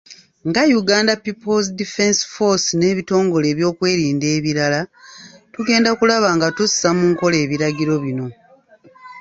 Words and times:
Nga 0.47 0.61
Uganda 0.81 1.13
People's 1.25 1.67
Defence 1.81 2.19
Force 2.33 2.67
n'ebitongole 2.75 3.47
byebyokwerinda 3.51 4.27
ebirala, 4.37 4.81
tugenda 5.53 5.89
kulaba 5.97 6.29
nga 6.37 6.47
tussa 6.57 6.89
mu 6.97 7.05
nkola 7.11 7.37
ebiragiro 7.45 7.93
bino. 8.03 8.27